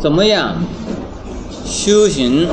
[0.00, 0.56] 怎么样
[1.66, 2.48] 修行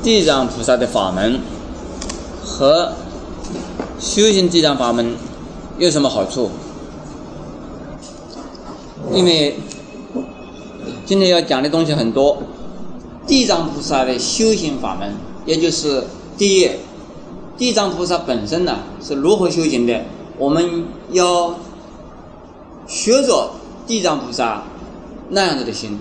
[0.00, 1.40] 地藏菩萨的法门
[2.44, 2.92] 和
[3.98, 5.16] 修行地藏法门
[5.76, 6.50] 有什么好处？
[9.12, 9.56] 因为
[11.04, 12.38] 今天要讲的东西很多，
[13.26, 15.14] 地藏菩萨的修行法门，
[15.44, 16.04] 也就是
[16.38, 16.70] 第一，
[17.58, 20.00] 地藏菩萨本身呢是如何修行的？
[20.38, 21.56] 我们要
[22.86, 23.50] 学着
[23.84, 24.62] 地藏菩萨
[25.30, 25.98] 那样子的心。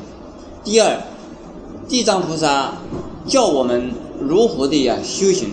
[0.63, 1.01] 第二，
[1.87, 2.73] 地藏菩萨
[3.25, 5.49] 教我们如何的呀修行，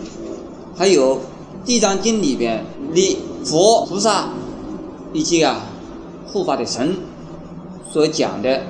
[0.77, 1.17] 还有
[1.65, 4.29] 《地藏经》里边的佛菩萨
[5.13, 5.63] 以及啊
[6.27, 6.97] 护法的神
[7.91, 8.63] 所讲的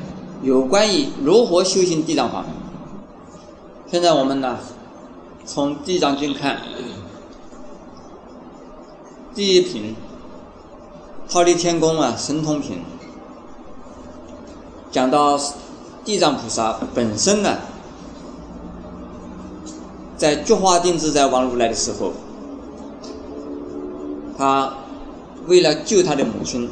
[0.42, 2.50] 有关于如何修行地藏法门。
[3.90, 4.58] 现在我们呢，
[5.44, 6.58] 从《地藏经》看，
[9.34, 9.94] 第一品，
[11.28, 12.78] 忉利天宫啊神通品，
[14.90, 15.38] 讲到
[16.04, 17.58] 地藏菩萨本身呢，
[20.16, 22.12] 在菊花定自在王如来的时候，
[24.36, 24.74] 他
[25.46, 26.68] 为了救他的母亲，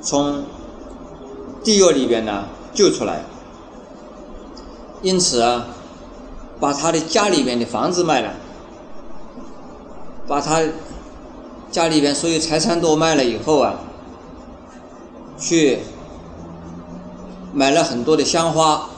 [0.00, 0.44] 从
[1.62, 3.24] 地狱里边呢救出来，
[5.02, 5.66] 因此啊，
[6.60, 8.32] 把他的家里边的房子卖了，
[10.26, 10.62] 把他
[11.70, 13.74] 家里边所有财产都卖了以后啊，
[15.38, 15.80] 去
[17.54, 18.88] 买了很多的香花，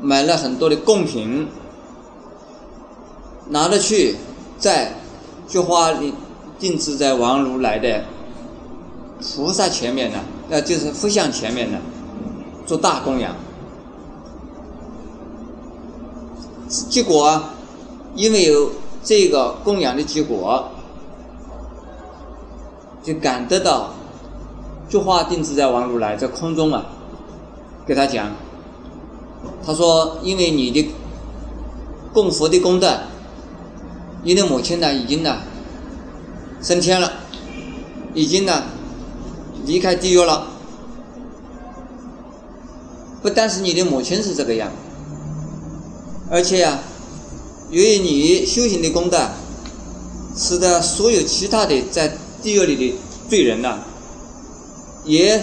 [0.00, 1.46] 买了很多的贡品，
[3.48, 4.16] 拿着去
[4.58, 4.94] 在
[5.46, 6.14] 菊花里
[6.58, 8.04] 定制在王如来的
[9.20, 11.78] 菩萨前面呢，那就是佛像前面呢，
[12.66, 13.34] 做大供养。
[16.68, 17.42] 结果，
[18.14, 18.70] 因为有
[19.02, 20.68] 这个供养的结果，
[23.02, 23.90] 就感得到
[24.88, 26.84] 菊花定制在王如来在空中啊，
[27.88, 28.30] 给他讲，
[29.64, 30.90] 他说：“因为你的
[32.12, 33.00] 供佛的功德，
[34.22, 35.38] 你的母亲呢已经呢
[36.60, 37.10] 升天了，
[38.12, 38.64] 已经呢
[39.64, 40.48] 离开地狱了。
[43.22, 44.70] 不但是你的母亲是这个样。”
[46.30, 46.80] 而且呀，
[47.70, 49.30] 由于你修行的功德，
[50.36, 52.98] 使得所有其他的在地狱里的
[53.30, 53.78] 罪人呢，
[55.06, 55.42] 也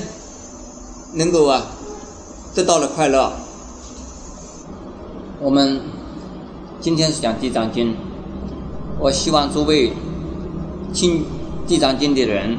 [1.14, 1.72] 能够啊
[2.56, 3.34] 得到了快乐。
[5.42, 5.82] 我们
[6.80, 7.92] 今天是讲《地藏经》，
[8.98, 9.92] 我希望诸位
[10.94, 11.20] 听
[11.68, 12.58] 《地藏经》的人，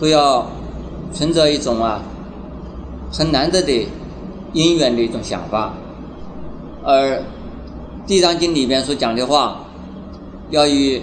[0.00, 0.46] 都要
[1.12, 2.00] 存着一种啊
[3.12, 3.86] 很难得的
[4.54, 5.74] 因缘的一种想法。
[6.82, 7.18] 而
[8.06, 9.60] 《地藏经》里边所讲的话，
[10.48, 11.02] 要以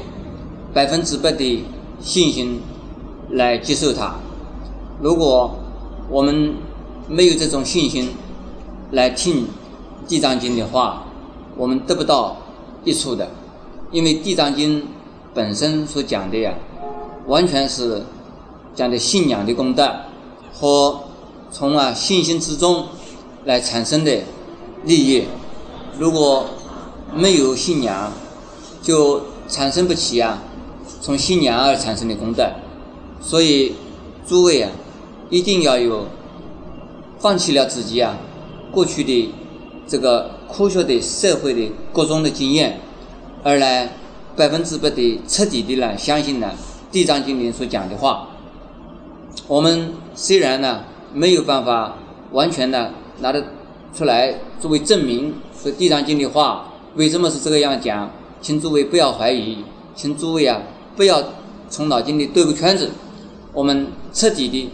[0.73, 1.63] 百分之百的
[2.01, 2.59] 信心
[3.29, 4.15] 来接受它。
[4.99, 5.53] 如果
[6.09, 6.55] 我们
[7.07, 8.11] 没有这种信心
[8.91, 9.43] 来听
[10.07, 11.03] 《地藏经》的话，
[11.57, 12.37] 我们得不到
[12.83, 13.29] 益处的。
[13.91, 14.81] 因为《地藏经》
[15.33, 16.53] 本身所讲的呀，
[17.27, 18.03] 完全是
[18.73, 19.91] 讲的信仰的功德
[20.53, 21.01] 和
[21.51, 22.85] 从啊信心之中
[23.45, 24.21] 来产生的
[24.85, 25.25] 利益。
[25.99, 26.45] 如果
[27.13, 28.11] 没有信仰，
[28.81, 30.41] 就产生不起啊，
[31.01, 32.49] 从信仰而产生的功德。
[33.21, 33.75] 所以，
[34.27, 34.71] 诸位啊，
[35.29, 36.05] 一定要有
[37.23, 38.17] 放弃了自己啊
[38.69, 39.33] 过去的
[39.87, 42.81] 这个科学的、社会的各种的经验，
[43.41, 43.93] 而来
[44.35, 46.51] 百分之百的彻底的呢相信呢
[46.93, 48.27] 《地藏经》里所讲的话。
[49.47, 51.95] 我们虽然呢没有办法
[52.33, 53.41] 完全的拿得
[53.95, 55.33] 出来作为证明。
[55.57, 58.11] 说《地藏经》的话，为什么是这个样讲？
[58.41, 59.59] 请诸位不要怀疑，
[59.95, 60.61] 请诸位啊，
[60.97, 61.23] 不要
[61.69, 62.91] 从脑筋里兜个圈子。
[63.53, 64.69] 我们彻底的、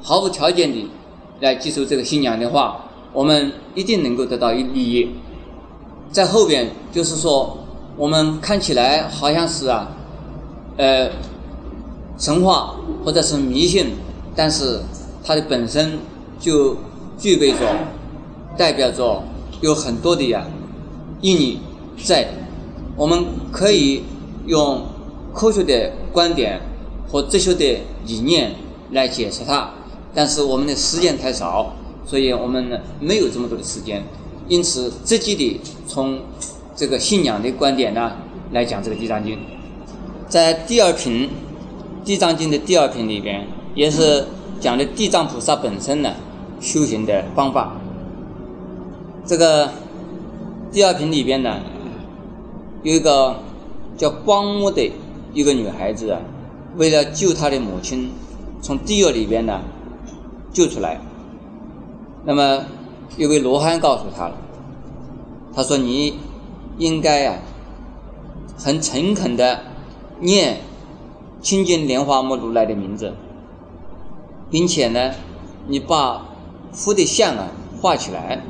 [0.00, 0.88] 毫无条件的
[1.40, 5.10] 来接受这个信仰的话，我们一定能够得到一利益。
[6.10, 7.58] 在后边就是说，
[7.96, 9.88] 我们看起来好像是啊，
[10.76, 11.10] 呃，
[12.18, 13.92] 神话或者是迷信，
[14.34, 14.80] 但是
[15.24, 15.98] 它的本身
[16.38, 16.76] 就
[17.18, 17.58] 具备着，
[18.56, 19.22] 代表着。
[19.60, 20.46] 有很多的呀
[21.20, 21.58] 意义
[22.00, 22.28] 在，
[22.94, 24.04] 我们可以
[24.46, 24.82] 用
[25.34, 26.60] 科学的观点
[27.08, 28.54] 和哲学的理念
[28.92, 29.68] 来解释它，
[30.14, 31.74] 但是我们的时间太少，
[32.04, 34.02] 所以我们呢没有这么多的时间，
[34.48, 36.20] 因此直接的从
[36.74, 38.12] 这个信仰的观点呢
[38.52, 39.36] 来讲这个《地藏经》，
[40.28, 41.28] 在第二品
[42.06, 44.24] 《地藏经》的第二品里边，也是
[44.60, 46.14] 讲的地藏菩萨本身呢
[46.60, 47.76] 修行的方法。
[49.26, 49.70] 这个
[50.72, 51.60] 第二品里边呢，
[52.82, 53.36] 有一个
[53.96, 54.90] 叫光目的
[55.34, 56.20] 一个女孩子啊，
[56.76, 58.10] 为了救她的母亲
[58.62, 59.60] 从地狱里边呢
[60.52, 61.00] 救出来，
[62.24, 62.64] 那么
[63.16, 64.34] 有位罗汉告诉他了，
[65.54, 66.18] 他说你
[66.78, 67.38] 应该啊，
[68.56, 69.60] 很诚恳的
[70.20, 70.60] 念
[71.40, 73.12] 清净莲花目如来的名字，
[74.50, 75.12] 并且呢，
[75.66, 76.26] 你把
[76.72, 77.48] 佛的像啊
[77.80, 78.42] 画起来。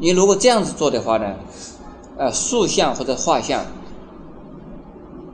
[0.00, 1.36] 你如果这样子做的话呢，
[2.18, 3.64] 呃，塑像或者画像，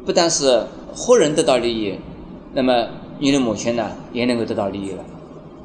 [0.04, 1.98] 不但是活人得到利益，
[2.52, 2.86] 那么
[3.18, 5.02] 你的母亲呢也能够得到利益了，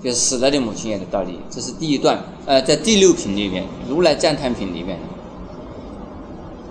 [0.04, 1.40] 就是死了的母亲也得到利益。
[1.50, 5.00] 这是第一段，呃，在第六品里面，如来赞叹品里面，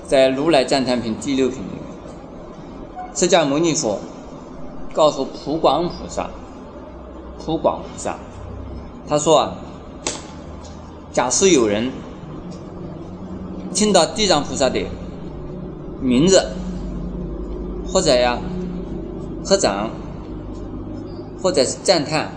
[0.07, 3.99] 在如来赞叹品第六品里面，释迦牟尼佛
[4.93, 6.31] 告诉普广菩萨，
[7.45, 8.17] 普广菩萨，
[9.09, 9.55] 他说啊，
[11.13, 11.91] 假设有人。
[13.75, 14.81] 听到地藏菩萨的
[16.01, 16.41] 名字，
[17.89, 18.39] 或者呀
[19.45, 19.91] 合掌，
[21.43, 22.31] 或者是赞叹，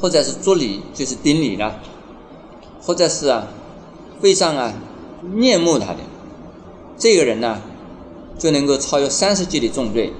[0.00, 1.80] 或者是作礼，就是顶礼了，
[2.80, 3.48] 或者是啊
[4.20, 4.72] 会上啊
[5.34, 5.98] 念目他的
[6.96, 7.60] 这个人呢，
[8.38, 10.12] 就能够超越三十劫的重罪。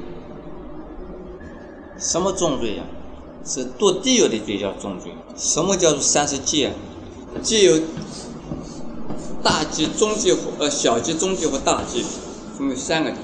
[1.99, 2.85] 什么重罪呀？
[3.45, 5.13] 是堕地狱的罪叫重罪。
[5.37, 6.75] 什么叫做三十劫啊？
[7.43, 7.81] 既有。
[9.43, 12.05] 大忌、中忌和呃小忌、中忌和大忌，
[12.59, 13.17] 分为三个忌。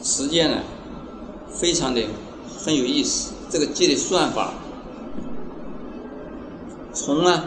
[0.00, 0.58] 时间呢，
[1.52, 2.00] 非常的
[2.64, 3.32] 很有意思。
[3.50, 4.54] 这个忌的算法，
[6.92, 7.44] 从啊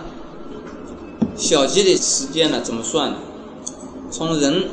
[1.35, 3.17] 小鸡的时间呢怎么算呢？
[4.11, 4.69] 从人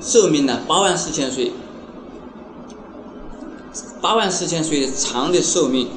[0.00, 1.52] 寿命呢八万四千岁，
[4.00, 5.88] 八万四千岁长的寿命，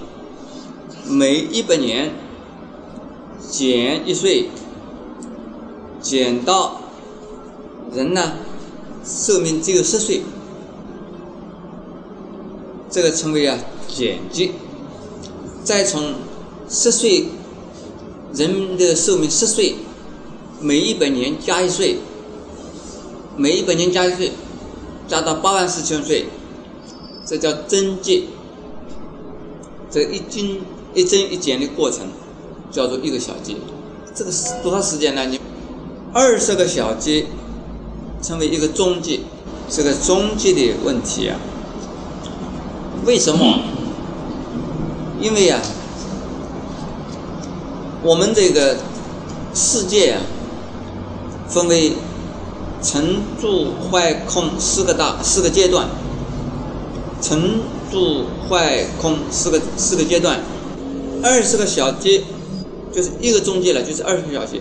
[1.08, 2.14] 每一百年
[3.50, 4.50] 减一岁。
[6.02, 6.82] 减到
[7.94, 8.32] 人呢，
[9.06, 10.24] 寿命只有十岁，
[12.90, 14.54] 这个称为啊减级。
[15.64, 16.16] 再从
[16.72, 17.26] 十岁，
[18.34, 19.76] 人的寿命十岁，
[20.62, 21.98] 每一百年加一岁，
[23.36, 24.32] 每一百年加一岁，
[25.06, 26.28] 加到八万四千岁，
[27.26, 28.24] 这叫增减。
[29.90, 30.62] 这一增
[30.94, 32.08] 一增一减的过程，
[32.72, 33.58] 叫做一个小节。
[34.16, 35.26] 这个是多少时间呢？
[35.26, 35.38] 你？
[36.14, 37.26] 二十个小节
[38.22, 39.20] 成为一个中节，
[39.70, 41.38] 这个中节的问题啊，
[43.06, 43.60] 为什么？
[45.20, 45.62] 因为啊，
[48.04, 48.78] 我们这个
[49.54, 50.22] 世界啊，
[51.48, 51.94] 分为
[52.82, 55.88] 成住坏空四个大四个阶段，
[57.22, 57.60] 成
[57.92, 60.40] 住坏空四个四个阶段，
[61.22, 62.24] 二十个小节
[62.92, 64.60] 就是一个中节了，就是二十个小节。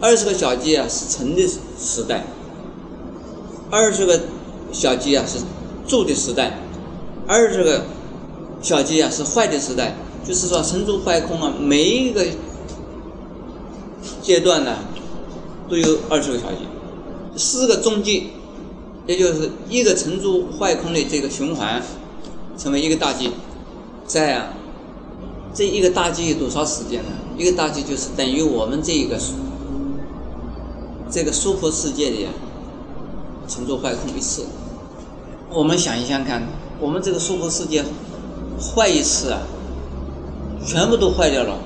[0.00, 2.24] 二十个小节啊是成的时代，
[3.70, 4.20] 二十个
[4.72, 5.38] 小节啊是
[5.86, 6.58] 住的时代，
[7.26, 7.84] 二十个
[8.62, 9.96] 小节啊是坏的时代。
[10.26, 12.24] 就是说，成住坏空啊，每一个
[14.24, 14.78] 阶段呢
[15.68, 16.60] 都有二十个小节，
[17.36, 18.22] 四个中节，
[19.06, 21.82] 也就是一个成住坏空的这个循环，
[22.56, 23.30] 成为一个大节。
[24.06, 24.54] 在啊，
[25.52, 27.10] 这一个大节有多少时间呢？
[27.36, 29.20] 一个大节就是等于我们这一个。
[31.10, 32.26] 这个娑婆世界里，
[33.46, 34.46] 成住坏空一次。
[35.50, 36.42] 我们想一想看，
[36.80, 37.84] 我们这个娑婆世界
[38.58, 39.42] 坏一次啊，
[40.66, 41.56] 全部都坏掉了，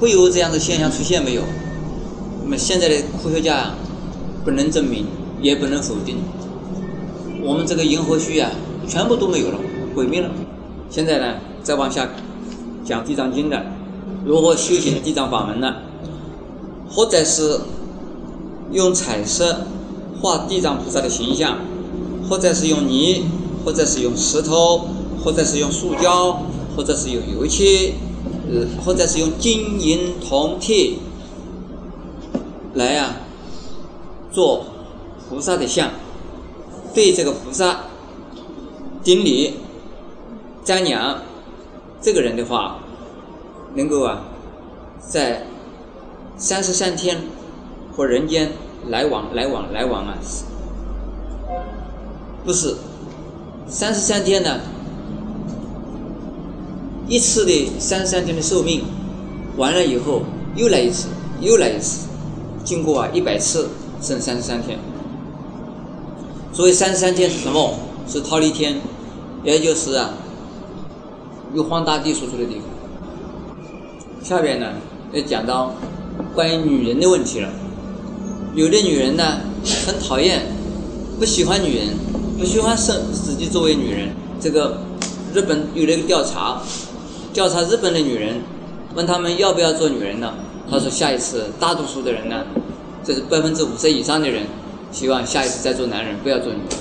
[0.00, 1.42] 会有这样的现象出现没有？
[2.44, 3.74] 那么现在的科学家
[4.44, 5.06] 不能证明，
[5.42, 6.16] 也不能否定。
[7.42, 8.50] 我们这个银河系啊，
[8.86, 9.58] 全部都没有了，
[9.94, 10.30] 毁灭了。
[10.90, 12.08] 现在呢，再往下
[12.84, 13.64] 讲地藏经的，
[14.24, 15.74] 如何修行地藏法门呢？
[16.88, 17.60] 或者是？
[18.72, 19.64] 用彩色
[20.20, 21.58] 画地藏菩萨的形象，
[22.28, 23.24] 或者是用泥，
[23.64, 24.88] 或者是用石头，
[25.22, 26.42] 或者是用塑胶，
[26.76, 27.94] 或者是用油漆，
[28.84, 30.94] 或者是用金银铜铁
[32.74, 33.16] 来呀
[34.32, 34.66] 做
[35.28, 35.90] 菩萨的像，
[36.94, 37.84] 对这个菩萨
[39.02, 39.54] 顶礼
[40.64, 41.22] 瞻仰，
[42.00, 42.78] 这个人的话，
[43.74, 44.22] 能够啊
[44.98, 45.46] 在
[46.36, 47.22] 三十三天。
[47.96, 48.52] 和人间
[48.88, 50.18] 来往来往来往啊，
[52.44, 52.76] 不是
[53.66, 54.60] 三十三天呢？
[57.08, 58.82] 一次的三十三天的寿命
[59.56, 60.22] 完了以后，
[60.56, 61.08] 又来一次，
[61.40, 62.08] 又来一次，
[62.64, 63.68] 经过啊一百次
[64.02, 64.78] 剩三十三天。
[66.52, 67.78] 所以三十三天是什么？
[68.08, 68.80] 是逃离天，
[69.44, 70.14] 也就是啊
[71.54, 72.62] 玉皇大帝所住的地方。
[74.22, 74.72] 下边呢
[75.12, 75.74] 要讲到
[76.34, 77.48] 关于女人的问题了。
[78.54, 79.40] 有的女人呢，
[79.86, 80.46] 很讨厌，
[81.18, 81.88] 不喜欢女人，
[82.38, 84.10] 不喜欢生自己作为女人。
[84.40, 84.78] 这个
[85.34, 86.62] 日本有了一个调查，
[87.36, 88.40] 调查日本的女人，
[88.94, 90.32] 问他们要不要做女人呢？
[90.70, 92.36] 他说下一次大多数的人呢，
[93.04, 94.44] 这是百分之五十以上的人，
[94.90, 96.78] 希望下一次再做男人，不要做女人。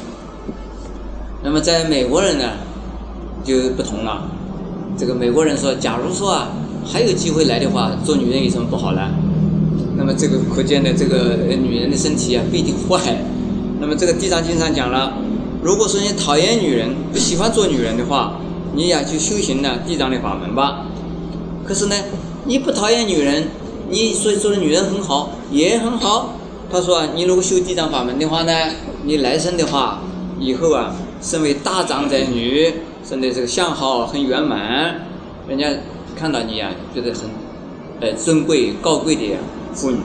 [1.43, 2.51] 那么在美国人呢，
[3.43, 4.31] 就不同了。
[4.97, 6.47] 这个美国人说，假如说啊
[6.85, 9.09] 还有机会来的话，做女人有什么不好呢？
[9.97, 12.97] 那么这个可见的这个女人的身体啊不一定坏。
[13.81, 15.17] 那么这个地藏经上讲了，
[15.61, 18.39] 如果说你讨厌女人，不喜欢做女人的话，
[18.75, 20.85] 你呀去修行呢地藏的法门吧。
[21.65, 21.95] 可是呢，
[22.43, 23.47] 你不讨厌女人，
[23.89, 26.33] 你所以说的女人很好，也很好。
[26.71, 28.51] 他说，你如果修地藏法门的话呢，
[29.03, 30.01] 你来生的话，
[30.39, 35.07] 以后啊，身为大长者女，生的这个相好很圆满，
[35.47, 35.67] 人家
[36.15, 37.29] 看到你呀，觉得很，
[38.01, 39.37] 呃，尊贵高贵的
[39.73, 39.97] 妇女。